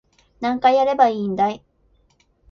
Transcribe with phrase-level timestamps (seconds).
[0.39, 1.63] 何回やればいいんだい